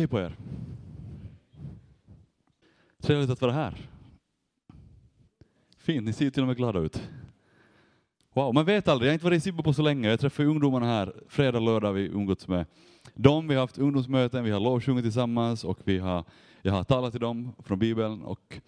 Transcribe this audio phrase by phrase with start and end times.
[0.00, 0.36] Hej på er.
[3.02, 3.90] Trevligt att vara här.
[5.78, 7.08] Fint, ni ser till och med glada ut.
[8.34, 10.08] Wow, man vet aldrig, jag har inte varit i Sibbo på så länge.
[10.08, 12.66] Jag träffar ungdomarna här fredag, lördag vi umgåtts med
[13.14, 13.48] dem.
[13.48, 16.24] Vi har haft ungdomsmöten, vi har lovsjungit tillsammans och vi har,
[16.62, 18.60] jag har talat till dem från Bibeln och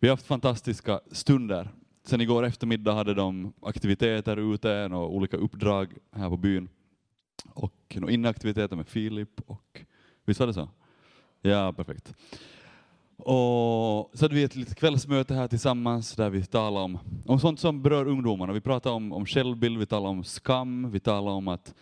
[0.00, 1.70] vi har haft fantastiska stunder.
[2.04, 6.68] Sen igår eftermiddag hade de aktiviteter ute och olika uppdrag här på byn.
[7.54, 9.84] Och några med Filip och
[10.28, 10.68] visst var det så?
[11.42, 12.14] Ja, perfekt.
[13.16, 17.60] Och så hade vi ett litet kvällsmöte här tillsammans där vi talade om, om sånt
[17.60, 18.52] som berör ungdomarna.
[18.52, 21.74] Vi pratade om, om självbild, vi talade om skam, vi talade om att,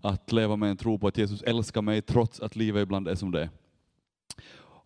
[0.00, 3.14] att leva med en tro på att Jesus älskar mig trots att livet ibland är
[3.14, 3.50] som det är.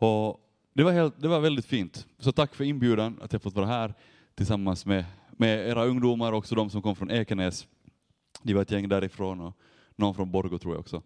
[0.07, 0.41] Och
[0.73, 2.07] det, var helt, det var väldigt fint.
[2.19, 3.95] Så tack för inbjudan att jag fått vara här
[4.35, 7.67] tillsammans med, med era ungdomar också de som kom från Ekenäs.
[8.43, 9.57] Det var ett gäng därifrån och
[9.97, 11.03] någon från Borgå tror jag också.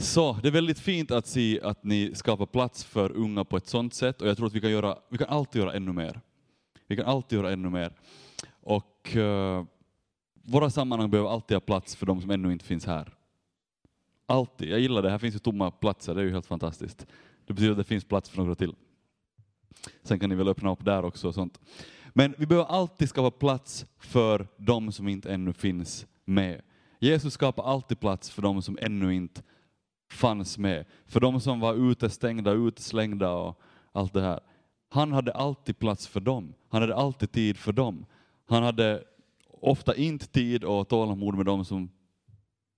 [0.00, 3.66] Så det är väldigt fint att se att ni skapar plats för unga på ett
[3.66, 6.20] sådant sätt och jag tror att vi kan, göra, vi kan alltid göra ännu mer.
[6.86, 7.92] Vi kan alltid göra ännu mer.
[8.62, 9.64] Och uh,
[10.42, 13.14] våra sammanhang behöver alltid ha plats för de som ännu inte finns här.
[14.26, 14.68] Alltid.
[14.68, 15.10] Jag gillar det.
[15.10, 16.14] Här finns ju tomma platser.
[16.14, 17.06] Det är ju helt fantastiskt.
[17.46, 18.74] Det betyder att det finns plats för några till.
[20.02, 21.60] Sen kan ni väl öppna upp där också och sånt.
[22.08, 26.62] Men vi behöver alltid skapa plats för de som inte ännu finns med.
[26.98, 29.42] Jesus skapar alltid plats för de som ännu inte
[30.10, 30.84] fanns med.
[31.06, 33.60] För de som var utestängda, utslängda och
[33.92, 34.40] allt det här.
[34.88, 36.54] Han hade alltid plats för dem.
[36.68, 38.06] Han hade alltid tid för dem.
[38.46, 39.04] Han hade
[39.60, 41.90] ofta inte tid och tålamod med dem som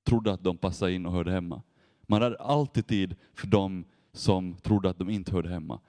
[0.07, 1.63] trodde att de passade in och hörde hemma.
[2.07, 5.81] Man hade alltid tid för dem som trodde att de inte hörde hemma.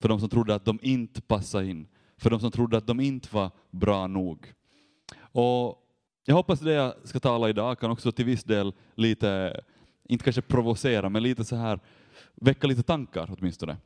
[0.00, 1.86] För de som trodde att de inte passade in.
[2.16, 4.52] För de som trodde att de inte var bra nog.
[5.20, 5.84] Och
[6.24, 9.60] jag hoppas det jag ska tala idag kan också till viss del lite
[10.08, 11.80] inte kanske provocera, men lite så här
[12.34, 13.76] väcka lite tankar åtminstone.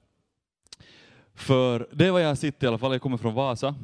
[1.34, 3.74] För det är jag sitter i alla fall, jag kommer från Vasa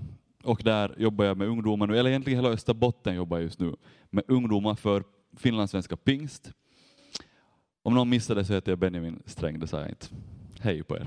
[0.42, 3.76] och där jobbar jag med ungdomar nu, eller egentligen hela Österbotten jobbar jag just nu
[4.10, 5.04] med ungdomar för
[5.37, 6.53] finlandssvenska pingst.
[7.82, 10.06] Om någon missade så heter jag Benjamin Sträng, det sa jag inte.
[10.60, 11.06] Hej på er.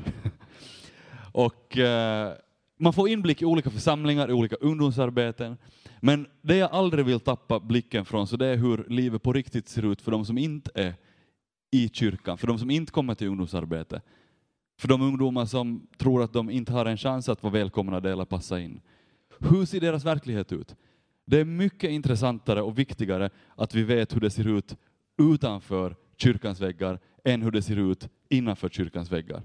[1.31, 2.34] och eh,
[2.78, 5.58] man får inblick i olika församlingar, i olika ungdomsarbeten.
[6.00, 9.69] Men det jag aldrig vill tappa blicken från, så det är hur livet på riktigt
[9.69, 10.96] ser ut för de som inte är
[11.72, 14.02] i kyrkan, för de som inte kommer till ungdomsarbete.
[14.78, 18.26] För de ungdomar som tror att de inte har en chans att vara välkomna eller
[18.26, 18.82] passa in.
[19.40, 20.76] Hur ser deras verklighet ut?
[21.26, 24.76] Det är mycket intressantare och viktigare att vi vet hur det ser ut
[25.18, 29.44] utanför kyrkans väggar än hur det ser ut innanför kyrkans väggar.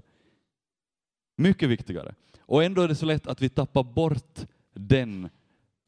[1.37, 2.15] Mycket viktigare.
[2.41, 5.29] Och ändå är det så lätt att vi tappar bort den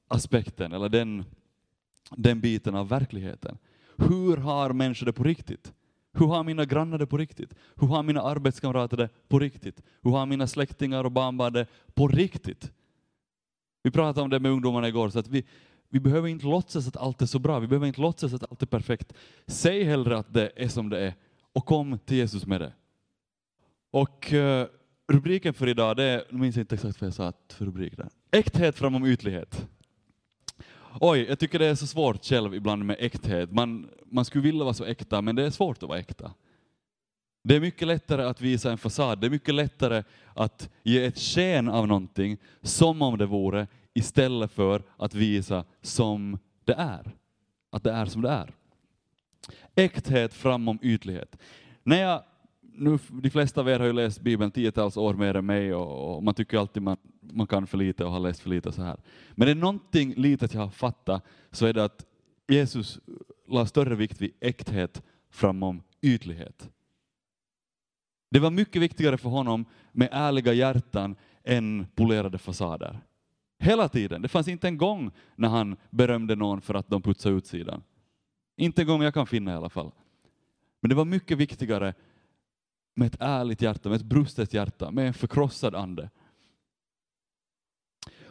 [0.08, 1.24] aspekten, eller den,
[2.16, 3.58] den biten av verkligheten.
[3.96, 5.72] Hur har människor det på riktigt?
[6.18, 7.54] Hur har mina grannar det på riktigt?
[7.76, 9.82] Hur har mina arbetskamrater det på riktigt?
[10.02, 12.72] Hur har mina släktingar och barnbarn det på riktigt?
[13.82, 15.44] Vi pratade om det med ungdomarna igår, så att vi,
[15.88, 18.62] vi behöver inte låtsas att allt är så bra, vi behöver inte låtsas att allt
[18.62, 19.12] är perfekt.
[19.46, 21.14] Säg hellre att det är som det är
[21.52, 22.72] och kom till Jesus med det.
[23.90, 24.66] Och uh,
[25.12, 28.08] rubriken för idag, det är, jag minns inte exakt vad jag sa för rubrik där.
[28.30, 29.68] Äkthet framom ytlighet.
[31.00, 33.52] Oj, jag tycker det är så svårt själv ibland med äkthet.
[33.52, 36.32] Man, man skulle vilja vara så äkta, men det är svårt att vara äkta.
[37.44, 40.02] Det är mycket lättare att visa en fasad, det är mycket lättare
[40.34, 46.38] att ge ett sken av någonting som om det vore, istället för att visa som
[46.64, 47.12] det är.
[47.70, 48.52] Att det är som det är.
[49.74, 51.36] Äkthet framom ytlighet.
[51.82, 52.22] När jag
[52.60, 56.16] nu, de flesta av er har ju läst Bibeln tiotals år mer än mig och,
[56.16, 56.96] och man tycker alltid man,
[57.32, 58.96] man kan för lite och har läst för lite så här.
[59.30, 62.06] Men det är någonting litet jag har fattat så är det att
[62.48, 63.00] Jesus
[63.48, 66.70] la större vikt vid äkthet framom ytlighet.
[68.30, 73.00] Det var mycket viktigare för honom med ärliga hjärtan än polerade fasader.
[73.58, 74.22] Hela tiden.
[74.22, 77.82] Det fanns inte en gång när han berömde någon för att de putsade utsidan.
[78.56, 79.90] Inte en gång jag kan finna i alla fall.
[80.80, 81.94] Men det var mycket viktigare
[82.94, 86.10] med ett ärligt hjärta, med ett brustet hjärta, med en förkrossad ande.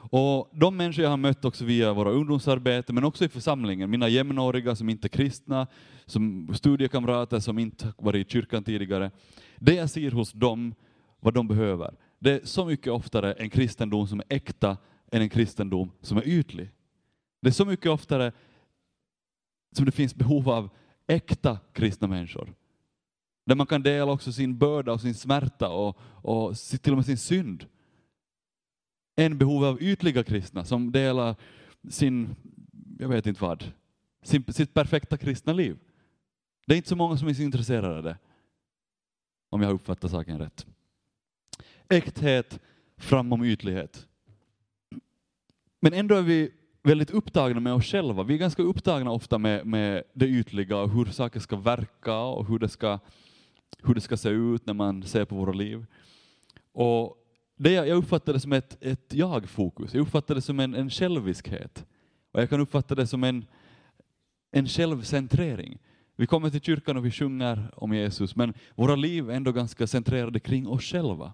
[0.10, 4.10] Och de människor jag har mött också via våra ungdomsarbete, men också i församlingen, mina
[4.10, 5.68] jämnåriga som inte är kristna,
[6.06, 9.12] som studiekamrater som inte varit i kyrkan tidigare.
[9.58, 10.76] Det jag ser hos dem,
[11.20, 14.78] vad de behöver, det är så mycket oftare en kristendom som är äkta
[15.12, 16.72] än en kristendom som är ytlig.
[17.42, 18.32] Det är så mycket oftare
[19.76, 20.70] som det finns behov av
[21.08, 22.54] äkta kristna människor.
[23.46, 27.06] Där man kan dela också sin börda och sin smärta och, och till och med
[27.06, 27.66] sin synd.
[29.20, 31.36] En behov av ytliga kristna som delar
[31.90, 32.36] sin,
[33.00, 33.64] jag vet inte vad,
[34.22, 35.78] sin, sitt perfekta kristna liv.
[36.68, 38.18] Det är inte så många som är så intresserade av det.
[39.50, 40.66] om jag har uppfattat saken rätt.
[41.90, 42.60] Äkthet
[42.98, 44.08] framom ytlighet.
[45.80, 46.52] Men ändå är vi
[46.84, 48.24] väldigt upptagna med oss själva.
[48.24, 52.48] Vi är ganska upptagna ofta med, med det ytliga och hur saker ska verka och
[52.48, 53.00] hur det ska,
[53.84, 55.86] hur det ska se ut när man ser på våra liv.
[56.72, 57.18] Och
[57.58, 60.90] det jag, jag uppfattar det som ett, ett jag-fokus, jag uppfattar det som en, en
[60.90, 61.86] själviskhet.
[62.32, 63.46] Och jag kan uppfatta det som en,
[64.52, 65.78] en självcentrering.
[66.16, 69.88] Vi kommer till kyrkan och vi sjunger om Jesus, men våra liv är ändå ganska
[69.88, 71.34] centrerade kring oss själva.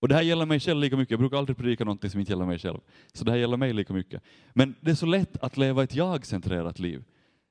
[0.00, 1.10] Och det här gäller mig själv lika mycket.
[1.10, 2.78] Jag brukar aldrig predika någonting som inte gäller mig själv.
[3.12, 4.22] Så det här gäller mig lika mycket.
[4.52, 7.04] Men det är så lätt att leva ett jag-centrerat liv.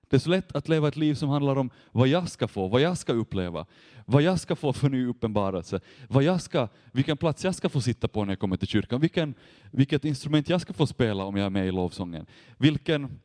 [0.08, 2.68] Det är så lätt att leva ett liv som handlar om vad jag ska få,
[2.68, 3.66] vad jag ska uppleva,
[4.06, 5.80] vad jag ska få för ny uppenbarelse,
[6.10, 9.02] vad jag ska, vilken plats jag ska få sitta på när jag kommer till kyrkan,
[9.02, 9.34] vilken,
[9.72, 12.26] vilket instrument jag ska få spela om jag är med i lovsången,
[12.58, 13.20] vilken,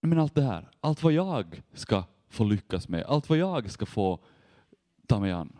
[0.00, 3.86] men allt det här, allt vad jag ska få lyckas med, allt vad jag ska
[3.86, 4.18] få
[5.06, 5.56] ta mig an.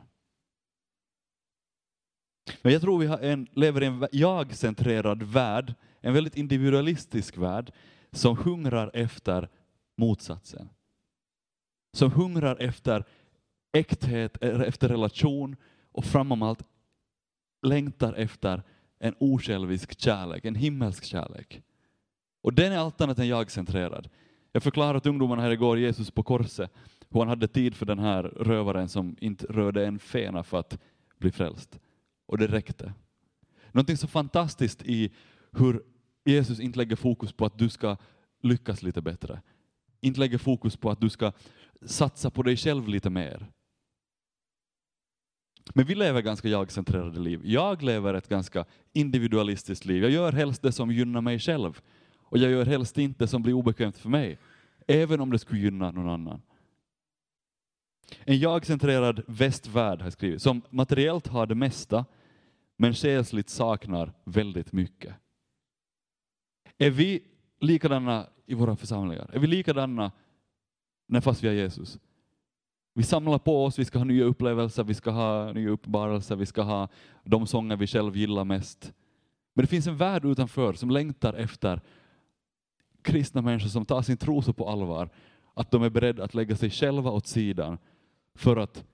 [2.63, 7.73] Men jag tror vi har en, lever i en jag-centrerad värld, en väldigt individualistisk värld,
[8.13, 9.49] som hungrar efter
[10.01, 10.69] motsatsen.
[11.93, 13.05] Som hungrar efter
[13.73, 15.57] äkthet, eh, efter relation
[15.93, 16.63] och framom allt
[17.63, 18.63] längtar efter
[18.99, 21.63] en osjälvisk kärlek, en himmelsk kärlek.
[22.43, 24.09] Och den är allt annat än jag-centrerad.
[24.53, 26.71] Jag förklarade åt ungdomarna här igår, Jesus på korset,
[27.09, 30.79] hur han hade tid för den här rövaren som inte rörde en fena för att
[31.19, 31.79] bli frälst.
[32.27, 32.93] Och det räckte.
[33.73, 35.11] Någonting så fantastiskt i
[35.53, 35.83] hur
[36.25, 37.97] Jesus inte lägger fokus på att du ska
[38.43, 39.43] lyckas lite bättre.
[40.01, 41.33] Inte lägger fokus på att du ska
[41.87, 43.47] satsa på dig själv lite mer.
[45.75, 47.41] Men vi lever ganska jag-centrerade liv.
[47.45, 50.03] Jag lever ett ganska individualistiskt liv.
[50.03, 51.81] Jag gör helst det som gynnar mig själv.
[52.19, 54.39] Och jag gör helst inte det som blir obekvämt för mig.
[54.87, 56.43] Även om det skulle gynna någon annan.
[58.21, 62.05] En jag-centrerad västvärld har jag skrivit, som materiellt har det mesta,
[62.77, 65.15] men själsligt saknar väldigt mycket.
[66.79, 67.23] Är vi
[67.61, 69.31] likadana i våra församlingar?
[69.33, 70.13] Är vi likadana
[71.07, 71.99] när fast vi har Jesus?
[72.95, 76.47] Vi samlar på oss, vi ska ha nya upplevelser, vi ska ha nya uppenbarelser, vi
[76.47, 76.89] ska ha
[77.25, 78.93] de sånger vi själv gillar mest.
[79.55, 81.81] Men det finns en värld utanför som längtar efter
[83.03, 85.09] kristna människor som tar sin tro så på allvar
[85.55, 87.79] att de är beredda att lägga sig själva åt sidan
[88.35, 88.85] för att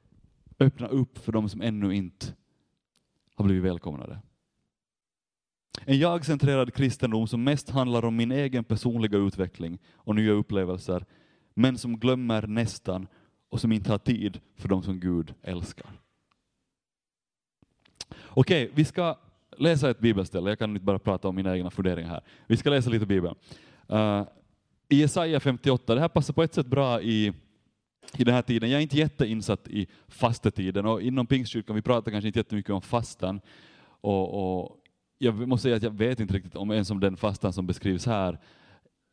[0.58, 2.26] öppna upp för de som ännu inte
[3.34, 4.18] har blivit välkomnade.
[5.84, 11.04] En jag-centrerad kristendom som mest handlar om min egen personliga utveckling och nya upplevelser,
[11.54, 13.06] men som glömmer nästan
[13.48, 15.90] och som inte har tid för de som Gud älskar.
[18.24, 19.18] Okej, vi ska
[19.58, 20.50] läsa ett bibelställe.
[20.50, 22.20] Jag kan inte bara prata om mina egna funderingar här.
[22.46, 23.34] Vi ska läsa lite Bibeln.
[23.92, 24.24] Uh,
[24.88, 27.32] I Jesaja 58, det här passar på ett sätt bra i
[28.16, 28.70] i den här tiden.
[28.70, 32.82] Jag är inte jätteinsatt i fastetiden och inom Pingstkyrkan, vi pratar kanske inte jättemycket om
[32.82, 33.40] fastan.
[34.00, 34.76] Och, och,
[35.18, 38.06] jag måste säga att jag vet inte riktigt om ens om den fastan som beskrivs
[38.06, 38.38] här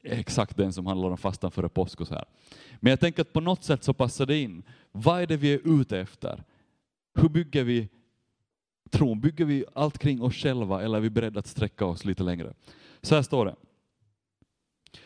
[0.04, 2.26] är exakt den som handlar om fastan före påsk och så här.
[2.80, 4.64] Men jag tänker att på något sätt så passar det in.
[4.92, 6.44] Vad är det vi är ute efter?
[7.16, 7.90] Hur bygger vi
[8.92, 9.22] tron?
[9.22, 12.54] Bygger vi allt kring oss själva eller är vi beredda att sträcka oss lite längre?
[13.02, 13.56] Så här står det.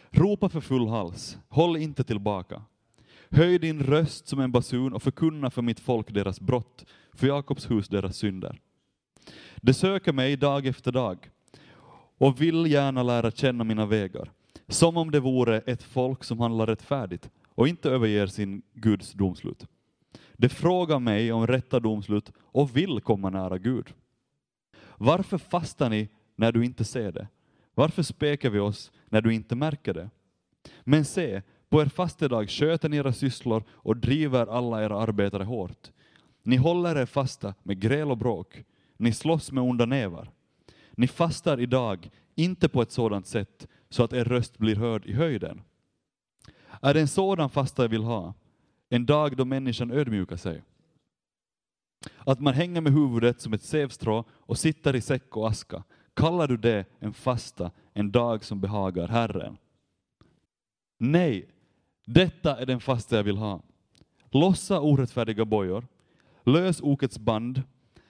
[0.09, 2.61] Ropa för full hals, håll inte tillbaka.
[3.29, 7.71] Höj din röst som en basun och förkunna för mitt folk deras brott, för Jakobs
[7.71, 8.59] hus deras synder.
[9.61, 11.29] De söker mig dag efter dag
[12.17, 14.31] och vill gärna lära känna mina vägar,
[14.67, 19.65] som om det vore ett folk som handlar rättfärdigt och inte överger sin Guds domslut.
[20.33, 23.93] De frågar mig om rätta domslut och vill komma nära Gud.
[24.97, 27.27] Varför fastar ni när du inte ser det?
[27.73, 30.09] Varför spekar vi oss när du inte märker det?
[30.83, 35.91] Men se, på er fastedag sköter ni era sysslor och driver alla era arbetare hårt.
[36.43, 38.63] Ni håller er fasta med gräl och bråk.
[38.97, 40.31] Ni slåss med onda nävar.
[40.91, 45.13] Ni fastar idag, inte på ett sådant sätt så att er röst blir hörd i
[45.13, 45.61] höjden.
[46.81, 48.33] Är det en sådan fasta jag vill ha?
[48.89, 50.63] En dag då människan ödmjukar sig.
[52.17, 55.83] Att man hänger med huvudet som ett sävstrå och sitter i säck och aska.
[56.13, 59.57] Kallar du det en fasta, en dag som behagar Herren?
[60.97, 61.49] Nej,
[62.05, 63.61] detta är den fasta jag vill ha.
[64.31, 65.87] Lossa orättfärdiga bojor,
[66.43, 67.63] lös okets band,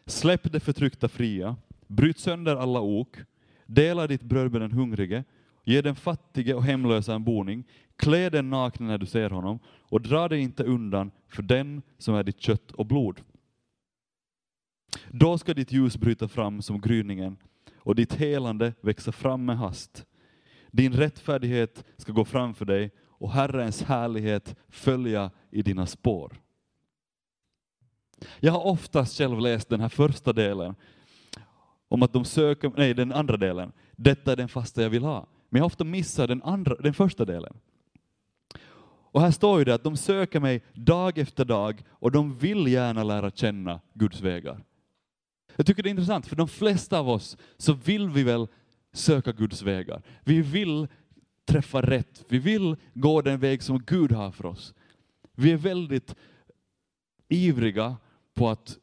[0.08, 1.56] släpp det förtryckta fria,
[1.88, 3.18] bryt sönder alla ok,
[3.66, 5.24] dela ditt bröd med den hungrige,
[5.64, 7.64] ge den fattige och hemlösa en boning,
[7.96, 12.16] klä den nakne när du ser honom och dra dig inte undan för den som
[12.16, 13.22] är ditt kött och blod.
[15.12, 17.38] Då ska ditt ljus bryta fram som gryningen
[17.78, 20.06] och ditt helande växa fram med hast.
[20.72, 26.38] Din rättfärdighet ska gå framför dig och Herrens härlighet följa i dina spår.
[28.39, 30.75] Jag har oftast själv läst den här första delen,
[31.88, 35.27] om att de söker, nej den andra delen, detta är den fasta jag vill ha.
[35.50, 37.53] Men jag har ofta missat den, andra, den första delen.
[39.12, 42.67] Och här står ju det att de söker mig dag efter dag och de vill
[42.67, 44.63] gärna lära känna Guds vägar.
[45.56, 48.48] Jag tycker det är intressant, för de flesta av oss så vill vi väl
[48.94, 50.01] söka Guds vägar.
[50.24, 50.88] Vi vill
[51.46, 54.74] träffa rätt, vi vill gå den väg som Gud har för oss.
[55.36, 56.15] Vi är väldigt
[57.29, 57.98] ivriga
[58.38, 58.77] på att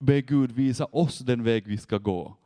[0.00, 2.36] be Gud visa oss den väg vi ska gå.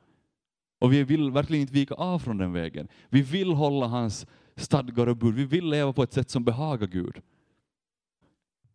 [0.79, 2.89] Och vi vill verkligen inte vika av från den vägen.
[3.09, 4.27] Vi vill hålla hans
[4.57, 5.35] stadgar och bud.
[5.35, 7.21] Vi vill leva på ett sätt som behagar Gud.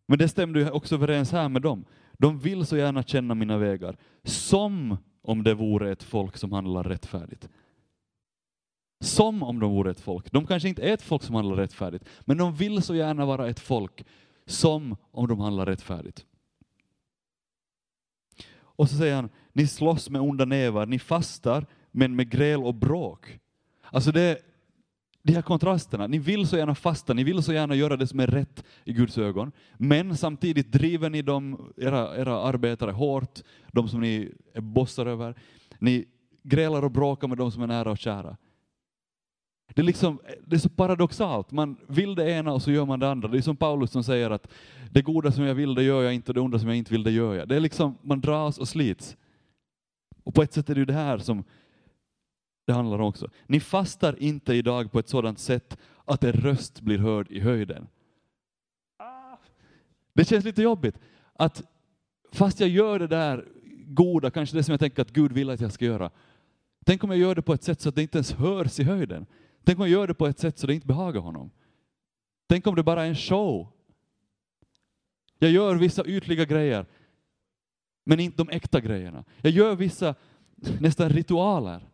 [0.08, 1.86] Men det stämde ju också överens här med dem.
[2.17, 6.84] De vill så gärna känna mina vägar, som om det vore ett folk som handlar
[6.84, 7.50] rättfärdigt.
[9.03, 10.32] Som om de vore ett folk.
[10.32, 13.50] De kanske inte är ett folk som handlar rättfärdigt, men de vill så gärna vara
[13.50, 14.05] ett folk
[14.46, 16.25] som om de handlar rättfärdigt.
[18.75, 22.75] Och så säger han, ni slåss med onda nävar, ni fastar, men med gräl och
[22.75, 23.39] bråk.
[23.92, 24.38] Alltså det,
[25.24, 28.20] de här kontrasterna, ni vill så gärna fasta, ni vill så gärna göra det som
[28.20, 33.39] är rätt i Guds ögon, men samtidigt driver ni de, era, era arbetare hårt,
[33.72, 35.36] de som ni är bossar över.
[35.80, 36.06] Ni
[36.44, 38.38] grälar och bråkar med de som är nära och kära.
[39.75, 43.00] Det är, liksom, det är så paradoxalt, man vill det ena och så gör man
[43.00, 43.27] det andra.
[43.27, 44.51] Det är som Paulus som säger att
[44.92, 46.92] det goda som jag vill det gör jag inte och det onda som jag inte
[46.92, 47.48] vill det gör jag.
[47.48, 49.18] Det är liksom, man dras och slits.
[50.24, 51.44] Och på ett sätt är det ju det här som
[52.65, 53.30] det handlar om också.
[53.48, 57.88] Ni fastar inte idag på ett sådant sätt att er röst blir hörd i höjden.
[60.13, 61.00] Det känns lite jobbigt
[61.34, 61.63] att
[62.32, 63.46] fast jag gör det där
[63.86, 66.12] goda, kanske det som jag tänker att Gud vill att jag ska göra.
[66.86, 68.84] Tänk om jag gör det på ett sätt så att det inte ens hörs i
[68.84, 69.25] höjden.
[69.63, 71.51] Tänk om jag gör det på ett sätt så det inte behagar honom.
[72.48, 73.67] Tänk om det bara är en show.
[75.39, 76.86] Jag gör vissa ytliga grejer,
[78.03, 79.24] men inte de äkta grejerna.
[79.41, 80.15] Jag gör vissa
[80.79, 81.89] nästan ritualer.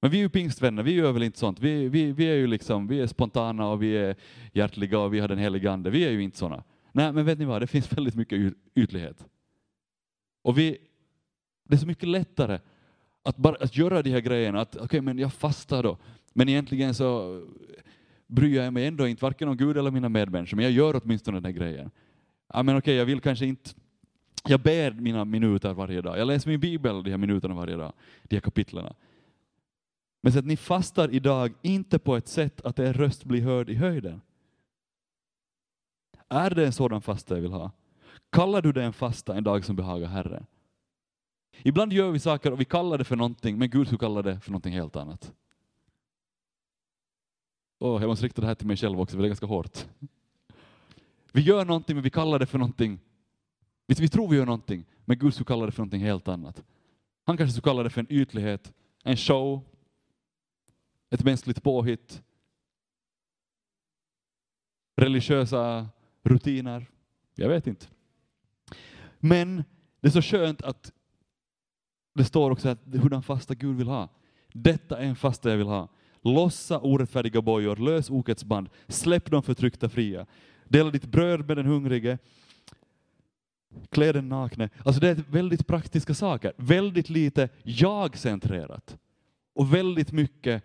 [0.00, 1.60] Men vi är ju pingstvänner, vi gör väl inte sånt.
[1.60, 4.16] Vi, vi, vi är ju liksom, vi är spontana och vi är
[4.52, 5.90] hjärtliga och vi har den helige Ande.
[5.90, 6.64] Vi är ju inte sådana.
[6.92, 9.26] Nej, men vet ni vad, det finns väldigt mycket ytlighet.
[10.42, 10.78] Och vi,
[11.64, 12.58] det är så mycket lättare
[13.22, 15.98] att bara att göra de här grejerna, att okej, okay, men jag fastar då.
[16.32, 17.40] Men egentligen så
[18.26, 21.36] bryr jag mig ändå inte varken om Gud eller mina medmänniskor, men jag gör åtminstone
[21.36, 21.90] den här grejen.
[22.52, 23.70] Ja, men okej, okay, jag vill kanske inte
[24.44, 26.18] jag ber mina minuter varje dag.
[26.18, 28.94] Jag läser min bibel de här minuterna varje dag, de här kapitlen.
[30.22, 33.70] Men så att ni fastar idag inte på ett sätt att er röst blir hörd
[33.70, 34.20] i höjden.
[36.28, 37.70] Är det en sådan fasta jag vill ha?
[38.30, 40.46] Kallar du det en fasta en dag som behagar Herren?
[41.52, 44.40] Ibland gör vi saker och vi kallar det för någonting, men Gud skulle kalla det
[44.40, 45.32] för någonting helt annat.
[47.78, 49.86] Oh, jag måste rikta det här till mig själv också, för det är ganska hårt.
[51.32, 52.98] Vi gör någonting, men vi kallar det för någonting.
[53.86, 56.64] Vi tror vi gör någonting, men Gud skulle kalla det för någonting helt annat.
[57.24, 58.72] Han kanske skulle kalla det för en ytlighet,
[59.04, 59.64] en show,
[61.10, 62.22] ett mänskligt påhitt,
[64.96, 65.88] religiösa
[66.22, 66.86] rutiner.
[67.34, 67.86] Jag vet inte.
[69.18, 69.64] Men
[70.00, 70.92] det är så skönt att
[72.20, 74.08] det står också att hurdan fasta Gud vill ha.
[74.52, 75.88] Detta är en fasta jag vill ha.
[76.22, 80.26] Lossa orättfärdiga bojor, lös okets band, släpp de förtryckta fria.
[80.64, 82.18] Dela ditt bröd med den hungrige,
[83.90, 84.70] klä den nakne.
[84.84, 88.98] Alltså det är väldigt praktiska saker, väldigt lite jag-centrerat
[89.54, 90.64] och väldigt mycket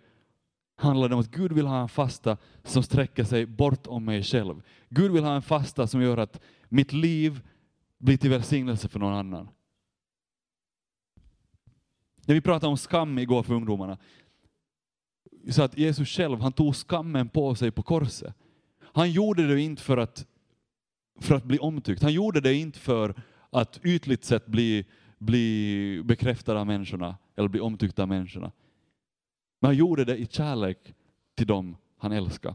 [0.76, 4.62] handlar det om att Gud vill ha en fasta som sträcker sig bortom mig själv.
[4.88, 7.40] Gud vill ha en fasta som gör att mitt liv
[7.98, 9.48] blir till välsignelse för någon annan.
[12.26, 13.98] När vi pratade om skam igår för ungdomarna,
[15.50, 18.34] så att Jesus själv, han tog skammen på sig på korset.
[18.80, 20.26] Han gjorde det inte för att,
[21.20, 23.14] för att bli omtyckt, han gjorde det inte för
[23.50, 24.86] att ytligt sett bli,
[25.18, 28.52] bli bekräftad av människorna, eller bli omtyckt av människorna.
[29.60, 30.94] Men han gjorde det i kärlek
[31.34, 32.54] till dem han älskar.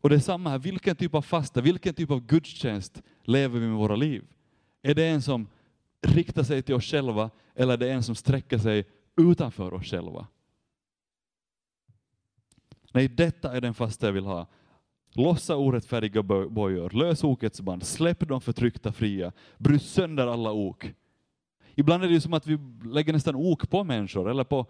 [0.00, 3.66] Och det är samma här, vilken typ av fasta, vilken typ av gudstjänst lever vi
[3.66, 4.24] med våra liv?
[4.82, 5.48] Är det en som
[6.04, 8.84] riktar sig till oss själva eller är det en som sträcker sig
[9.16, 10.26] utanför oss själva?
[12.92, 14.46] Nej, detta är den fasta jag vill ha.
[15.12, 20.94] Lossa orättfärdiga bojor, lös okets band, släpp de förtryckta fria, bryt sönder alla ok.
[21.74, 24.66] Ibland är det ju som att vi lägger nästan ok på människor eller på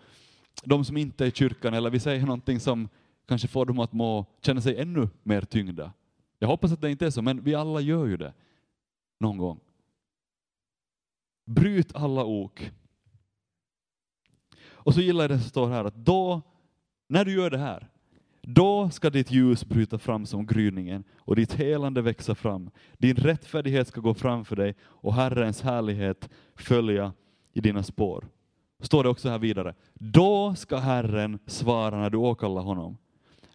[0.65, 2.89] de som inte är i kyrkan, eller vi säger någonting som
[3.27, 5.93] kanske får dem att må, känna sig ännu mer tyngda.
[6.39, 8.33] Jag hoppas att det inte är så, men vi alla gör ju det
[9.19, 9.61] någon gång.
[11.45, 12.71] Bryt alla ok.
[14.67, 16.43] Och så gillar jag det som står här, att då,
[17.09, 17.89] när du gör det här,
[18.47, 22.71] Då ska ditt ljus bryta fram som gryningen och ditt helande växa fram.
[22.99, 27.13] Din rättfärdighet ska gå framför dig och Herrens härlighet följa
[27.53, 28.29] i dina spår.
[28.81, 29.75] Står det också här vidare.
[29.95, 32.97] Då ska Herren svara när du åkallar honom.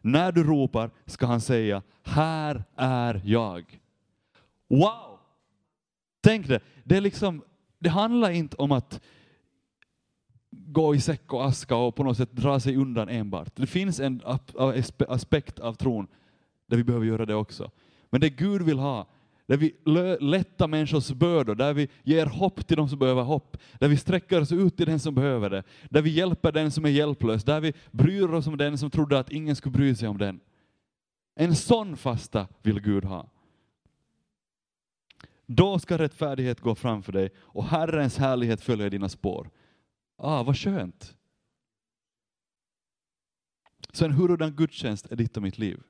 [0.02, 3.80] När du ropar ska han säga, här är jag.
[4.70, 5.20] Wow!
[6.22, 7.44] Tänk det, det, är liksom,
[7.80, 9.02] det handlar inte om att
[10.52, 13.56] gå i säck och aska och på något sätt dra sig undan enbart.
[13.56, 14.22] Det finns en
[15.08, 16.08] aspekt av tron
[16.68, 17.72] där vi behöver göra det också.
[18.10, 19.08] Men det Gud vill ha,
[19.46, 19.76] där vi
[20.20, 24.42] lättar människors bördor, där vi ger hopp till de som behöver hopp, där vi sträcker
[24.42, 27.62] oss ut till den som behöver det, där vi hjälper den som är hjälplös, där
[27.62, 30.40] vi bryr oss om den som trodde att ingen skulle bry sig om den.
[31.36, 33.30] En sån fasta vill Gud ha.
[35.52, 39.50] Då ska rättfärdighet gå framför dig och Herrens härlighet följa dina spår.
[40.18, 41.16] Ah, vad skönt.
[43.92, 45.84] Så en hurudan gudstjänst är ditt och mitt liv.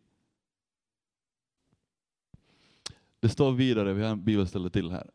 [3.19, 5.09] Det står vidare, vi har en bibelställe till här.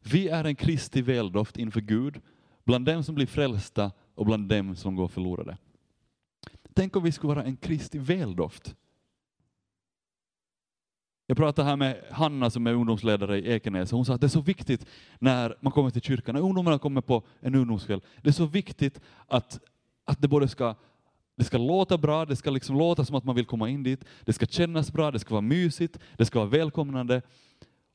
[0.00, 2.20] Vi är en Kristi väldoft inför Gud,
[2.64, 5.58] bland dem som blir frälsta och bland dem som går förlorade.
[6.74, 8.76] Tänk om vi skulle vara en Kristi väldoft.
[11.26, 14.26] Jag pratade här med Hanna som är ungdomsledare i Ekenäs och hon sa att det
[14.26, 14.86] är så viktigt
[15.18, 19.00] när man kommer till kyrkan, när ungdomarna kommer på en ungdomskväll, det är så viktigt
[19.26, 19.60] att,
[20.04, 20.74] att det både ska
[21.36, 24.04] det ska låta bra, det ska liksom låta som att man vill komma in dit,
[24.24, 27.22] det ska kännas bra, det ska vara mysigt, det ska vara välkomnande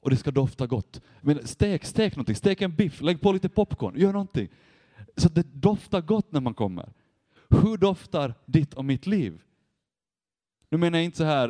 [0.02, 1.02] och det ska dofta gott.
[1.22, 4.50] Men stek, stek någonting, stek en biff, lägg på lite popcorn, gör någonting.
[5.18, 6.94] Så att det doftar gott när man kommer.
[7.50, 9.42] Hur doftar ditt och mitt liv?
[10.72, 11.50] Nu menar jag inte så här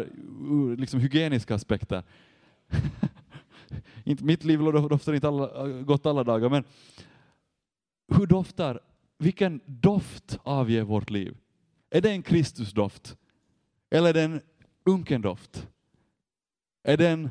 [0.49, 2.03] uh, liksom hygieniska aspekter.
[4.03, 6.63] mitt liv doftar inte alla, äh, gott alla dagar, men
[8.07, 8.79] hur doftar,
[9.17, 11.37] vilken doft avger vårt liv?
[11.89, 13.17] Är det en Kristusdoft?
[13.89, 14.41] Eller är det en
[14.85, 15.67] unken doft?
[16.83, 17.29] Är det en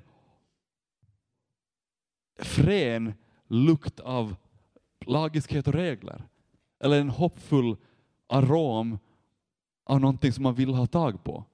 [2.38, 3.14] frän
[3.48, 4.36] lukt av
[5.06, 6.22] lagiskhet och regler?
[6.80, 7.76] Eller en hoppfull
[8.26, 8.98] arom
[9.84, 11.44] av någonting som man vill ha tag på?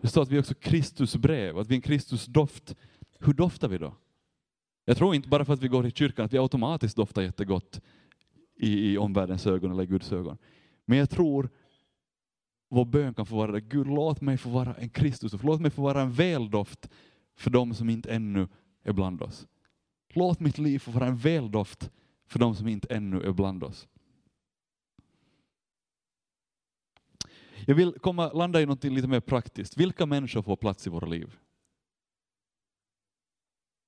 [0.00, 2.76] Det står att vi är också Kristus brev, att vi är en Kristus doft.
[3.18, 3.94] Hur doftar vi då?
[4.84, 7.80] Jag tror inte bara för att vi går i kyrkan att vi automatiskt doftar jättegott
[8.56, 10.38] i, i omvärldens ögon eller Guds ögon.
[10.84, 11.48] Men jag tror
[12.68, 13.60] vår bön kan få vara det.
[13.60, 16.90] Gud, låt mig få vara en Kristus, låt mig få vara en väldoft
[17.36, 18.48] för dem som inte ännu
[18.82, 19.46] är bland oss.
[20.14, 21.90] Låt mitt liv få vara en väldoft
[22.26, 23.88] för dem som inte ännu är bland oss.
[27.70, 29.76] Jag vill komma, landa i något lite mer praktiskt.
[29.76, 31.36] Vilka människor får plats i våra liv?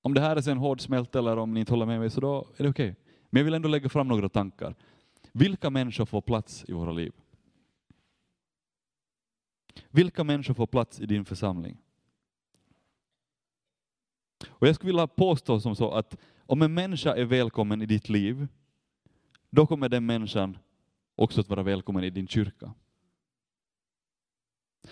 [0.01, 2.21] Om det här är sen hård smält eller om ni inte håller med mig så
[2.21, 2.89] då är det okej.
[2.91, 3.03] Okay.
[3.29, 4.75] Men jag vill ändå lägga fram några tankar.
[5.31, 7.13] Vilka människor får plats i våra liv?
[9.89, 11.77] Vilka människor får plats i din församling?
[14.47, 18.09] Och jag skulle vilja påstå som så att om en människa är välkommen i ditt
[18.09, 18.47] liv,
[19.49, 20.57] då kommer den människan
[21.15, 22.73] också att vara välkommen i din kyrka.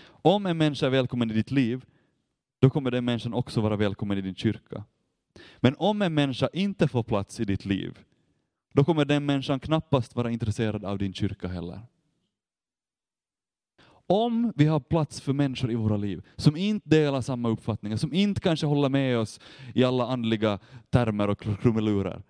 [0.04, 1.84] Om en människa är välkommen i ditt liv,
[2.60, 4.84] då kommer den människan också vara välkommen i din kyrka.
[5.56, 7.98] Men om en människa inte får plats i ditt liv,
[8.72, 11.80] då kommer den människan knappast vara intresserad av din kyrka heller.
[14.06, 18.12] Om vi har plats för människor i våra liv som inte delar samma uppfattningar, som
[18.12, 19.40] inte kanske håller med oss
[19.74, 20.58] i alla andliga
[20.90, 22.22] termer och krumelurer.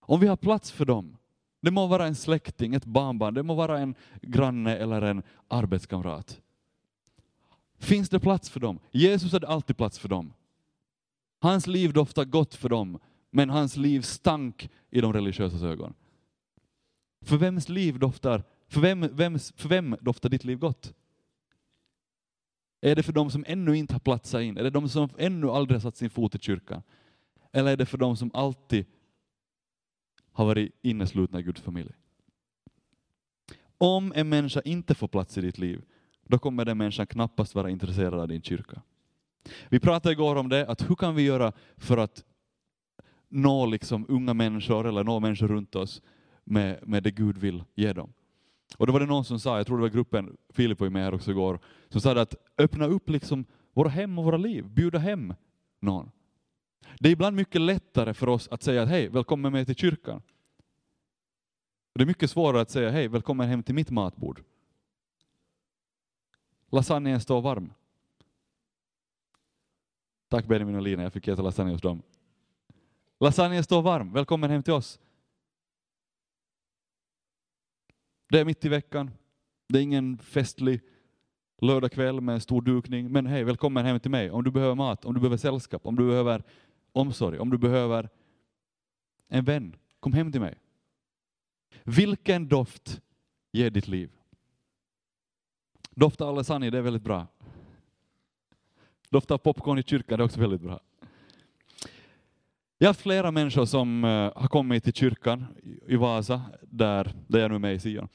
[0.00, 1.16] Om vi har plats för dem,
[1.60, 6.40] det må vara en släkting, ett barnbarn, det må vara en granne eller en arbetskamrat.
[7.78, 8.78] Finns det plats för dem?
[8.90, 10.32] Jesus hade alltid plats för dem.
[11.40, 12.98] Hans liv doftar gott för dem,
[13.30, 15.94] men hans liv stank i de religiösa ögon.
[17.20, 20.94] För vems liv doftar, för vem, vems, för vem doftar ditt liv gott?
[22.80, 24.56] Är det för de som ännu inte har platsat in?
[24.56, 26.82] Är det de som ännu aldrig har satt sin fot i kyrkan?
[27.52, 28.86] Eller är det för de som alltid
[30.38, 31.90] har varit inneslutna i Guds familj?
[33.78, 35.84] Om en människa inte får plats i ditt liv,
[36.26, 38.82] då kommer den människan knappast vara intresserad av din kyrka.
[39.68, 42.24] Vi pratade igår om det, att hur kan vi göra för att
[43.28, 46.02] nå liksom unga människor eller nå människor runt oss
[46.44, 48.12] med, med det Gud vill ge dem.
[48.76, 50.90] Och då var det någon som sa, jag tror det var gruppen, Filip var ju
[50.90, 54.64] med här också igår, som sa att öppna upp liksom våra hem och våra liv,
[54.68, 55.34] bjuda hem
[55.80, 56.10] någon.
[56.98, 60.22] Det är ibland mycket lättare för oss att säga hej, välkommen med till kyrkan.
[61.94, 64.42] Det är mycket svårare att säga hej, välkommen hem till mitt matbord.
[66.70, 67.72] Lasagnen står varm.
[70.28, 72.02] Tack Benjamin och Lina, jag fick äta lasagne hos dem.
[73.20, 75.00] Lasagnen står varm, välkommen hem till oss.
[78.28, 79.10] Det är mitt i veckan.
[79.68, 80.80] Det är ingen festlig
[81.60, 84.30] lördagkväll med en stor dukning, men hej, välkommen hem till mig.
[84.30, 86.42] Om du behöver mat, om du behöver sällskap, om du behöver
[86.98, 88.08] omsorg, om du behöver
[89.28, 90.58] en vän, kom hem till mig.
[91.84, 93.00] Vilken doft
[93.52, 94.10] ger ditt liv?
[95.90, 97.26] Dofta lasagne, det är väldigt bra.
[99.10, 100.80] Dofta popcorn i kyrkan, det är också väldigt bra.
[102.78, 105.46] Jag har haft flera människor som eh, har kommit till kyrkan
[105.86, 108.08] i Vasa, där, där jag nu är med i Sion,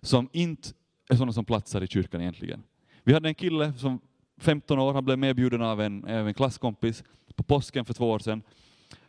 [0.00, 0.68] som inte
[1.08, 2.62] är sådana som platsar i kyrkan egentligen.
[3.02, 4.00] Vi hade en kille som
[4.38, 8.18] 15 år, han blev medbjuden av en, av en klasskompis på påsken för två år
[8.18, 8.42] sedan.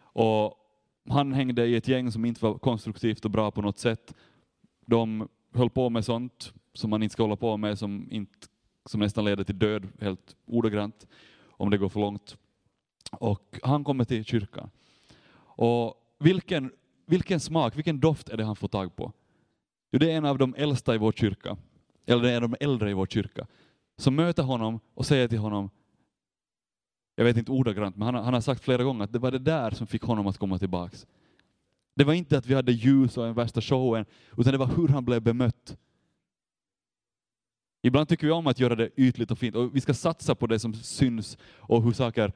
[0.01, 0.55] Och
[1.09, 4.13] han hängde i ett gäng som inte var konstruktivt och bra på något sätt.
[4.85, 8.47] De höll på med sånt som man inte ska hålla på med, som, inte,
[8.85, 11.07] som nästan leder till död, helt ordagrant,
[11.49, 12.37] om det går för långt.
[13.11, 14.69] Och han kommer till kyrkan.
[15.41, 16.71] Och vilken,
[17.05, 19.11] vilken smak, vilken doft är det han får tag på?
[19.91, 21.57] Jo, det är en av de äldsta i vår kyrka,
[22.05, 23.47] eller det är en av de äldre i vår kyrka,
[23.99, 25.69] som möter honom och säger till honom,
[27.15, 29.39] jag vet inte ordagrant, men han, han har sagt flera gånger att det var det
[29.39, 31.07] där som fick honom att komma tillbaks.
[31.95, 34.05] Det var inte att vi hade ljus och en värsta showen,
[34.37, 35.77] utan det var hur han blev bemött.
[37.81, 40.47] Ibland tycker vi om att göra det ytligt och fint, och vi ska satsa på
[40.47, 42.33] det som syns och hur saker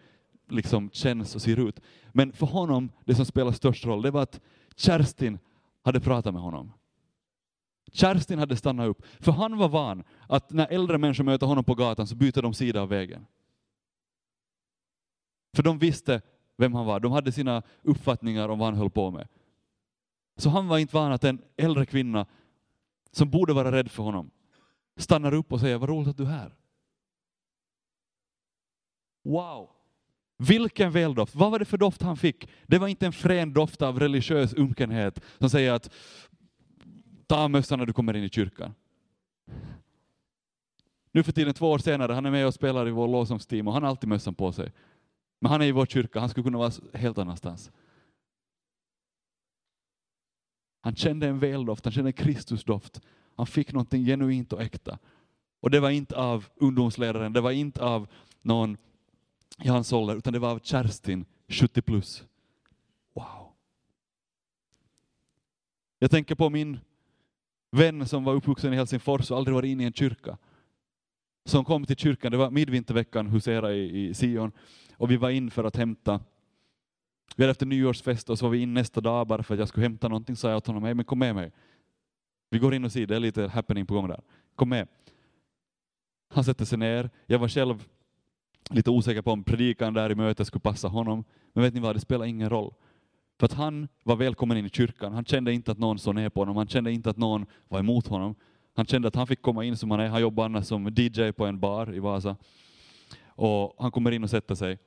[0.49, 1.80] liksom känns och ser ut.
[2.12, 4.41] Men för honom, det som spelar störst roll, det var att
[4.76, 5.39] Kerstin
[5.84, 6.71] hade pratat med honom.
[7.93, 11.75] Kerstin hade stannat upp, för han var van att när äldre människor möter honom på
[11.75, 13.25] gatan så byter de sida av vägen.
[15.56, 16.21] För de visste
[16.58, 19.27] vem han var, de hade sina uppfattningar om vad han höll på med.
[20.38, 22.25] Så han var inte van att en äldre kvinna,
[23.12, 24.32] som borde vara rädd för honom,
[24.97, 26.56] stannar upp och säger, vad roligt att du är här.
[29.23, 29.69] Wow!
[30.38, 31.36] Vilken väldoft!
[31.36, 32.49] Vad var det för doft han fick?
[32.67, 35.93] Det var inte en frän doft av religiös unkenhet som säger att
[37.34, 38.74] ta av mössan när du kommer in i kyrkan.
[41.12, 43.74] Nu för tiden, två år senare, han är med och spelar i vår lovsångsteam och
[43.74, 44.72] han har alltid mössan på sig.
[45.39, 47.72] Men han är i vår kyrka, han skulle kunna vara helt annanstans.
[50.82, 53.02] Han kände en väldoft, han kände en Kristusdoft.
[53.36, 55.00] Han fick någonting genuint och äkta.
[55.60, 58.08] Och det var inte av ungdomsledaren, det var inte av
[58.41, 58.78] någon
[59.63, 62.24] i hans ålder, utan det var av Kerstin, 70 plus.
[63.13, 63.54] Wow.
[66.00, 66.80] Jag tänker på min
[67.74, 70.38] vän som var uppvuxen i Helsingfors och aldrig varit inne i en kyrka.
[71.46, 74.52] Som kom till kyrkan, det var midvinterveckan, husera i, i Sion,
[74.98, 76.20] och vi var in för att hämta
[77.36, 79.68] vi hade efter nyårsfest och så var vi in nästa dag bara för att jag
[79.68, 81.52] skulle hämta någonting, sa jag åt honom, men kom med mig.
[82.50, 84.22] Vi går in och ser, det är lite happening på gång där.
[84.56, 84.88] Kom med.
[86.30, 87.10] Han sätter sig ner.
[87.26, 87.88] Jag var själv
[88.70, 91.24] lite osäker på om predikan där i mötet skulle passa honom.
[91.54, 92.74] Men vet ni vad, det spelar ingen roll.
[93.43, 95.13] För att han var välkommen in i kyrkan.
[95.13, 96.58] Han kände inte att någon såg ner på honom.
[96.58, 98.36] Han kände inte att någon var emot honom.
[98.75, 100.08] Han kände att han fick komma in som han är.
[100.08, 102.36] Han jobbar annars som DJ på en bar i Vasa.
[103.25, 104.79] Och han kommer in och sätter sig.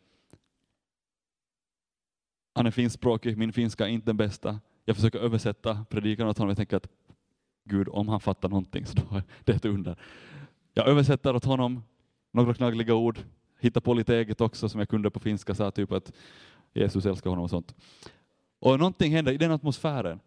[2.55, 4.61] Han är finskspråkig, min finska är inte den bästa.
[4.85, 6.51] Jag försöker översätta predikan åt honom.
[6.51, 6.89] Jag tänker att
[7.65, 9.97] Gud, om han fattar någonting så då är det ett under.
[10.75, 11.83] Jag översätter åt honom
[12.33, 13.19] några knaggliga ord,
[13.61, 16.13] hittar på lite eget också som jag kunde på finska, sa typ att
[16.75, 17.75] Jesus älskar honom och sånt.
[18.59, 20.21] Och någonting händer i den atmosfären.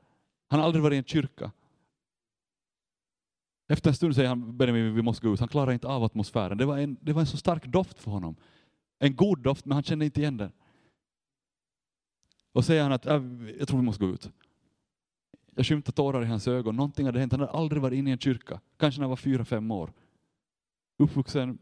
[0.47, 1.51] Han har aldrig varit i en kyrka.
[3.67, 5.39] Efter en stund säger han, Benjamin, vi måste gå ut.
[5.39, 6.57] Han klarar inte av atmosfären.
[6.57, 8.35] Det var en, det var en så stark doft för honom.
[8.99, 10.51] En god doft, men han kände inte igen den.
[12.51, 14.31] Och säger han att jag tror vi måste gå ut.
[15.55, 16.75] Jag skymtade tårar i hans ögon.
[16.75, 17.31] Någonting hade hänt.
[17.31, 18.59] Han hade aldrig varit inne i en kyrka.
[18.77, 19.93] Kanske när han var fyra, fem år.
[20.97, 21.57] Uppvuxen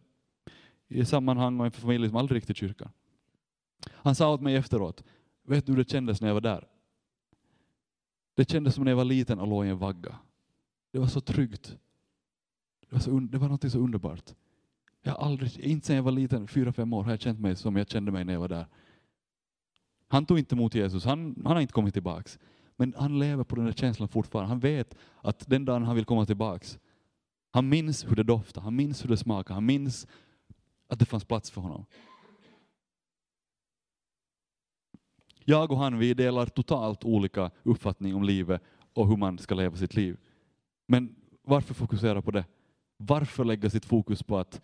[0.87, 2.91] i sammanhang och en familj som aldrig riktigt kyrkan.
[3.89, 5.03] Han sa åt mig efteråt,
[5.55, 6.67] vet du hur det kändes när jag var där?
[8.35, 10.19] Det kändes som när jag var liten och låg i en vagga.
[10.91, 11.77] Det var så tryggt.
[12.79, 14.33] Det var, så, det var något så underbart.
[15.01, 17.55] Jag har aldrig, inte sedan jag var liten, fyra, fem år, har jag känt mig
[17.55, 18.65] som jag kände mig när jag var där.
[20.07, 22.39] Han tog inte emot Jesus, han, han har inte kommit tillbaks.
[22.75, 24.49] Men han lever på den där känslan fortfarande.
[24.49, 26.79] Han vet att den dagen han vill komma tillbaks,
[27.51, 30.07] han minns hur det doftar, han minns hur det smakar, han minns
[30.87, 31.85] att det fanns plats för honom.
[35.49, 38.61] Jag och han, vi delar totalt olika uppfattning om livet
[38.93, 40.17] och hur man ska leva sitt liv.
[40.85, 42.45] Men varför fokusera på det?
[42.97, 44.61] Varför lägga sitt fokus på att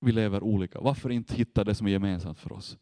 [0.00, 0.80] vi lever olika?
[0.80, 2.78] Varför inte hitta det som är gemensamt för oss?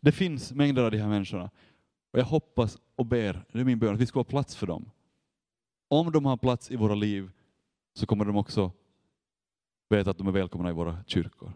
[0.00, 1.50] Det finns mängder av de här människorna
[2.10, 4.66] och jag hoppas och ber, det är min bön, att vi ska ha plats för
[4.66, 4.90] dem.
[5.88, 7.30] Om de har plats i våra liv
[7.94, 8.72] så kommer de också
[9.92, 11.52] vet att de är välkomna i våra kyrkor.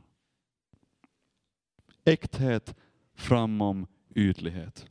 [2.04, 2.74] Äkthet
[3.14, 4.86] framom ytlighet.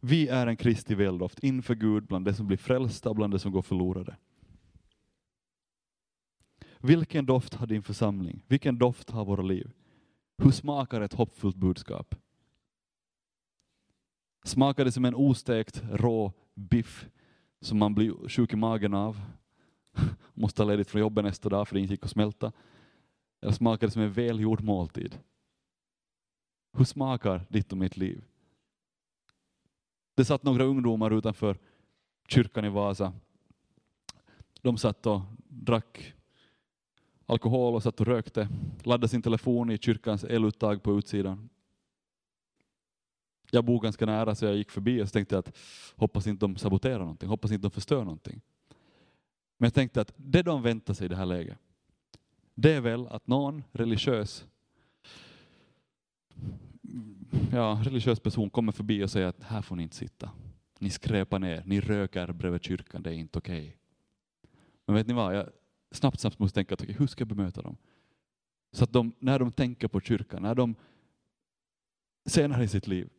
[0.00, 3.38] Vi är en Kristi väldoft inför Gud bland de som blir frälsta och bland de
[3.38, 4.16] som går förlorade.
[6.78, 8.44] Vilken doft har din församling?
[8.46, 9.70] Vilken doft har våra liv?
[10.42, 12.14] Hur smakar ett hoppfullt budskap?
[14.44, 17.08] Smakar det som en ostekt rå biff
[17.60, 19.20] som man blir sjuk i magen av?
[20.40, 22.52] Måste ha ledigt från jobbet nästa dag för det inte gick att smälta?
[23.40, 25.18] Eller smakar det som en välgjord måltid?
[26.72, 28.24] Hur smakar ditt och mitt liv?
[30.14, 31.58] Det satt några ungdomar utanför
[32.28, 33.12] kyrkan i Vasa.
[34.62, 36.14] De satt och drack
[37.26, 38.48] alkohol och satt och rökte,
[38.82, 41.48] laddade sin telefon i kyrkans eluttag på utsidan.
[43.50, 45.56] Jag bor ganska nära så jag gick förbi och tänkte att
[45.96, 48.40] hoppas inte de saboterar någonting, hoppas inte de förstör någonting.
[49.58, 51.58] Men jag tänkte att det de väntar sig i det här läget,
[52.54, 54.46] det är väl att någon religiös
[57.52, 60.30] ja, religiös person kommer förbi och säger att här får ni inte sitta.
[60.78, 63.60] Ni skräpar ner, ni röker bredvid kyrkan, det är inte okej.
[63.60, 63.72] Okay.
[64.86, 65.48] Men vet ni vad, jag
[65.90, 67.76] snabbt, snabbt måste tänka att okay, hur ska jag bemöta dem?
[68.72, 70.74] Så att de, när de tänker på kyrkan, när de
[72.26, 73.10] senare i sitt liv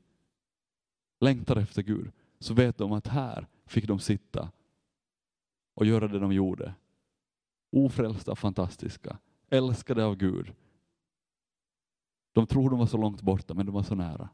[1.19, 4.52] längtar efter Gud, så vet de att här fick de sitta
[5.79, 6.73] och göra det de gjorde.
[7.71, 9.17] Ofrälsta, fantastiska,
[9.49, 10.53] älskade av Gud.
[12.31, 14.29] De tror de var så långt borta, men de var så nära.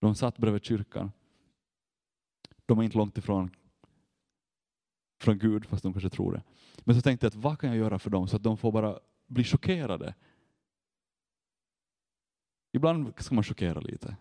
[0.00, 1.12] De satt bredvid kyrkan.
[2.66, 3.50] De är inte långt ifrån
[5.18, 6.42] från Gud, fast de kanske tror det.
[6.78, 8.72] Men så tänkte jag, att vad kan jag göra för dem så att de får
[8.72, 10.14] bara bli chockerade?
[12.72, 14.16] Ibland ska man chockera lite.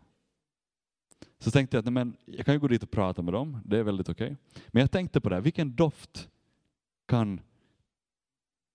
[1.43, 3.59] Så tänkte jag att nej, men, jag kan ju gå dit och prata med dem,
[3.65, 4.25] det är väldigt okej.
[4.25, 4.37] Okay.
[4.67, 6.29] Men jag tänkte på det här, vilken doft
[7.05, 7.41] kan...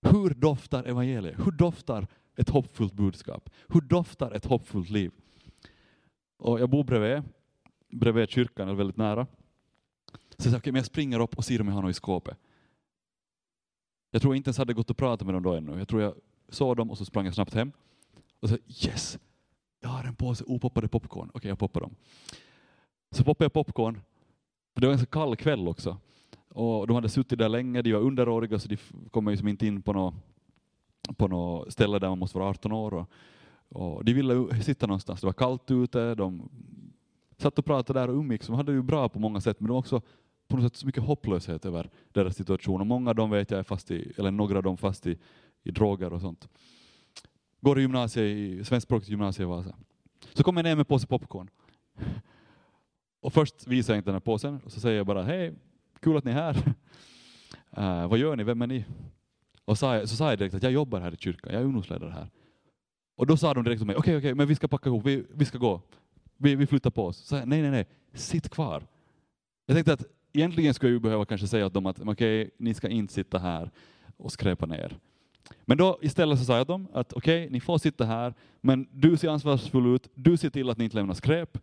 [0.02, 1.38] Hur doftar evangeliet?
[1.38, 3.50] Hur doftar ett hoppfullt budskap?
[3.68, 5.12] Hur doftar ett hoppfullt liv?
[6.36, 7.22] Och jag bor bredvid,
[7.88, 9.26] bredvid kyrkan, väldigt nära.
[10.38, 11.94] Så jag sa, okay, men jag springer upp och ser om jag har något i
[11.94, 12.38] skåpet.
[14.10, 15.78] Jag tror jag inte ens hade gått och pratat med dem då ännu.
[15.78, 16.14] Jag tror jag
[16.48, 17.72] såg dem och så sprang jag snabbt hem.
[18.40, 19.18] Och så yes,
[19.80, 21.28] jag har en påse opoppade popcorn.
[21.28, 21.94] Okej, okay, jag poppar dem.
[23.10, 24.00] Så poppade jag popcorn,
[24.74, 25.96] det var en så kall kväll också.
[26.48, 28.76] Och de hade suttit där länge, de var underåriga så de
[29.10, 30.14] kommer liksom inte in på något,
[31.16, 32.94] på något ställe där man måste vara 18 år.
[32.94, 33.10] Och,
[33.68, 36.48] och de ville sitta någonstans, det var kallt ute, de
[37.38, 38.46] satt och pratade där och umgicks.
[38.46, 40.02] De hade det ju bra på många sätt, men de var också
[40.48, 42.80] på något sätt så mycket hopplöshet över deras situation.
[42.80, 45.18] Och många av dem vet jag är fast i, eller några av dem fast i,
[45.62, 46.48] i droger och sånt.
[47.60, 49.74] Går i gymnasiet, i svenskspråkigt gymnasium i Vasa.
[50.34, 51.50] Så kommer jag ner med en påse popcorn.
[53.20, 55.54] Och först visar jag inte den här påsen och så säger jag bara hej,
[56.00, 56.56] kul att ni är här.
[57.78, 58.84] Uh, vad gör ni, vem är ni?
[59.64, 62.10] Och så, så sa jag direkt att jag jobbar här i kyrkan, jag är ungdomsledare
[62.10, 62.30] här.
[63.16, 64.88] Och då sa de direkt till mig, okej, okay, okej, okay, men vi ska packa
[64.88, 65.80] ihop, vi, vi ska gå.
[66.36, 67.16] Vi, vi flyttar på oss.
[67.16, 68.86] Så jag, nej, nej, nej, sitt kvar.
[69.66, 72.74] Jag tänkte att egentligen skulle jag behöva kanske säga åt dem att okej, okay, ni
[72.74, 73.70] ska inte sitta här
[74.16, 74.98] och skräpa ner.
[75.64, 78.34] Men då istället så sa jag till dem att okej, okay, ni får sitta här,
[78.60, 81.58] men du ser ansvarsfull ut, du ser till att ni inte lämnar skräp.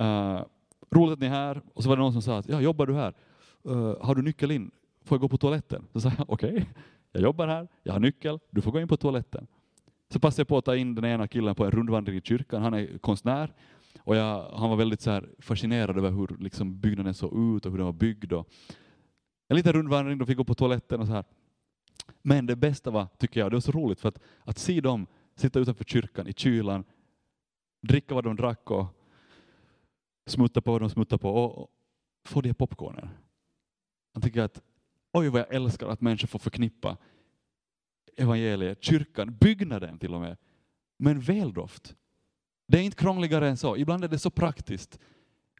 [0.00, 0.42] Uh,
[0.90, 1.62] roligt att ni är här.
[1.74, 3.14] Och så var det någon som sa att ja, jobbar du här?
[3.68, 4.70] Uh, har du nyckel in?
[5.04, 5.86] Får jag gå på toaletten?
[5.92, 6.64] Så sa jag okej, okay,
[7.12, 9.46] jag jobbar här, jag har nyckel, du får gå in på toaletten.
[10.12, 12.62] Så passade jag på att ta in den ena killen på en rundvandring i kyrkan,
[12.62, 13.52] han är konstnär.
[13.98, 17.72] Och jag, han var väldigt så här fascinerad över hur liksom byggnaden såg ut och
[17.72, 18.32] hur den var byggd.
[18.32, 18.48] Och
[19.48, 21.24] en liten rundvandring, de fick gå på toaletten och så här.
[22.22, 25.06] Men det bästa var, tycker jag, det var så roligt för att, att se dem
[25.36, 26.84] sitta utanför kyrkan i kylan,
[27.80, 28.86] dricka vad de drack och
[30.30, 31.70] smutta på de smuttar på och,
[32.24, 33.08] får de popcornen.
[34.12, 34.62] Han tycker att
[35.12, 36.96] oj vad jag älskar att människor får förknippa
[38.16, 40.36] evangeliet, kyrkan, byggnaden till och med,
[40.96, 41.96] med en väldoft.
[42.66, 43.76] Det är inte krångligare än så.
[43.76, 44.98] Ibland är det så praktiskt.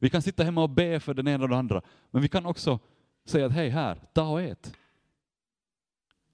[0.01, 2.47] Vi kan sitta hemma och be för den ena och den andra, men vi kan
[2.47, 2.79] också
[3.25, 4.77] säga att hej här, ta och ät.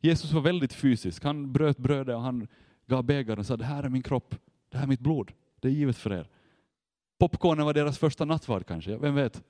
[0.01, 1.25] Jesus var väldigt fysisk.
[1.25, 2.49] Han bröt brödet och han
[2.87, 4.35] gav bägaren och sa det här är min kropp,
[4.69, 6.29] det här är mitt blod, det är givet för er.
[7.19, 9.45] Popcornen var deras första nattvard kanske, vem vet?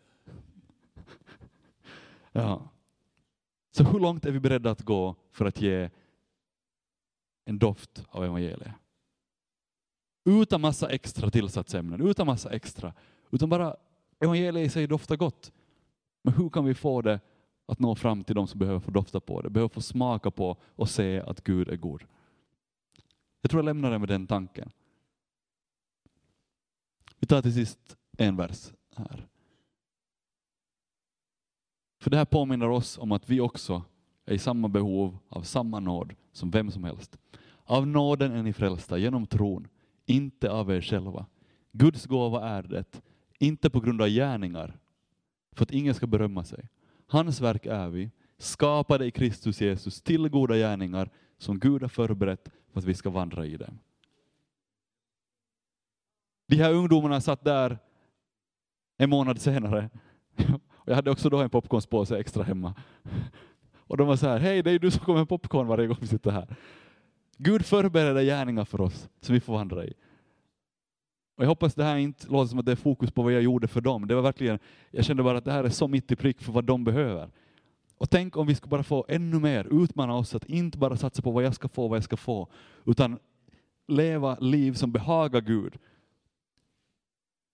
[2.32, 2.68] Ja.
[3.70, 5.90] Så hur långt är vi beredda att gå för att ge
[7.44, 8.72] en doft av evangeliet?
[10.24, 12.92] Utan massa extra tillsatsämnen, utan massa extra,
[13.30, 13.76] utan bara
[14.20, 15.52] evangeliet i sig doftar gott.
[16.22, 17.20] Men hur kan vi få det
[17.66, 20.56] att nå fram till de som behöver få dofta på det, behöver få smaka på
[20.62, 22.04] och se att Gud är god?
[23.40, 24.70] Jag tror jag lämnar det med den tanken.
[27.18, 29.26] Vi tar till sist en vers här.
[32.00, 33.82] För det här påminner oss om att vi också
[34.26, 37.18] är i samma behov av samma nåd som vem som helst.
[37.64, 39.68] Av nåden är ni frälsta genom tron,
[40.06, 41.26] inte av er själva.
[41.72, 43.02] Guds gåva är det,
[43.38, 44.78] inte på grund av gärningar,
[45.52, 46.68] för att ingen ska berömma sig.
[47.06, 52.48] Hans verk är vi, skapade i Kristus Jesus till goda gärningar som Gud har förberett
[52.72, 53.78] för att vi ska vandra i dem.
[56.46, 57.78] De här ungdomarna satt där
[58.98, 59.90] en månad senare.
[60.68, 62.74] Och jag hade också då en popcornspåse extra hemma.
[63.76, 65.96] Och de var så här, hej det är du som kommer med popcorn varje gång
[66.00, 66.56] vi sitter här.
[67.36, 69.92] Gud förbereder gärningar för oss som vi får vandra i.
[71.36, 73.42] Och jag hoppas det här inte låter som att det är fokus på vad jag
[73.42, 74.06] gjorde för dem.
[74.06, 74.58] Det var verkligen,
[74.90, 77.30] jag kände bara att det här är så mitt i prick för vad de behöver.
[77.98, 81.22] Och tänk om vi skulle bara få ännu mer utmana oss att inte bara satsa
[81.22, 82.48] på vad jag ska få, vad jag ska få,
[82.84, 83.18] utan
[83.88, 85.78] leva liv som behagar Gud.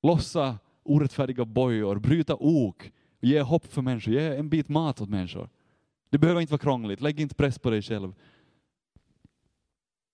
[0.03, 5.49] Lossa orättfärdiga bojor, bryta ok, ge hopp för människor, ge en bit mat åt människor.
[6.11, 8.15] Det behöver inte vara krångligt, lägg inte press på dig själv.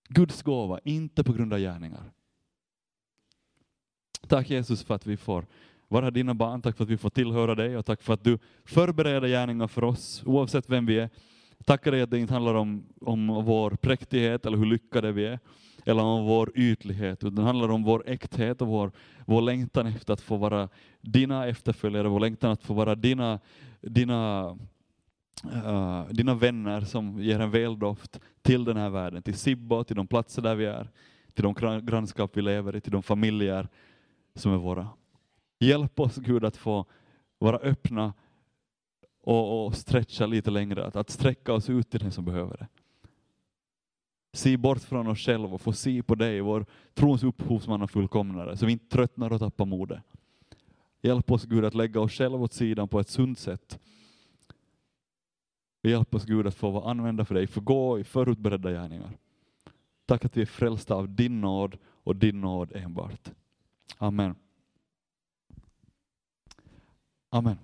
[0.08, 2.12] Guds gåva, inte på grund av gärningar.
[4.28, 5.46] Tack Jesus för att vi får
[5.88, 8.38] vara dina barn, tack för att vi får tillhöra dig och tack för att du
[8.64, 11.10] förbereder gärningar för oss, oavsett vem vi är.
[11.64, 15.38] Tackar dig att det inte handlar om, om vår präktighet eller hur lyckade vi är,
[15.88, 18.92] eller om vår ytlighet, utan det handlar om vår äkthet och vår,
[19.26, 20.68] vår längtan efter att få vara
[21.00, 23.40] dina efterföljare, vår längtan att få vara dina,
[23.80, 24.58] dina
[25.44, 30.06] Uh, dina vänner som ger en väldoft till den här världen, till Sibba, till de
[30.06, 30.90] platser där vi är,
[31.34, 31.54] till de
[31.86, 33.68] grannskap vi lever i, till de familjer
[34.34, 34.88] som är våra.
[35.58, 36.86] Hjälp oss Gud att få
[37.38, 38.12] vara öppna
[39.22, 42.66] och, och stretcha lite längre, att, att sträcka oss ut till den som behöver det.
[44.38, 48.56] Se bort från oss själva och få se på dig, vår trons upphovsman och fullkomnare,
[48.56, 50.02] så vi inte tröttnar och tappar modet.
[51.02, 53.78] Hjälp oss Gud att lägga oss själva åt sidan på ett sunt sätt.
[55.82, 59.18] Hjälp oss Gud att få vara använda för dig, för gå i förutberedda gärningar.
[60.06, 63.30] Tack att vi är frälsta av din nåd och din nåd enbart.
[63.98, 64.34] Amen.
[67.30, 67.58] Amen.